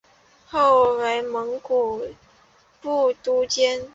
[0.47, 2.01] 后为乌古
[2.81, 3.87] 部都监。